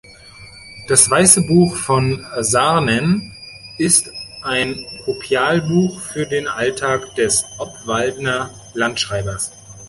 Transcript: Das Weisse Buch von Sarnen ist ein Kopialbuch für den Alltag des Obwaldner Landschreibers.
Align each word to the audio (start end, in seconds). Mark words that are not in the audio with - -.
Das 0.87 1.11
Weisse 1.11 1.43
Buch 1.45 1.75
von 1.77 2.25
Sarnen 2.39 3.37
ist 3.77 4.11
ein 4.41 4.83
Kopialbuch 5.05 6.01
für 6.01 6.25
den 6.25 6.47
Alltag 6.47 7.13
des 7.13 7.45
Obwaldner 7.59 8.49
Landschreibers. 8.73 9.51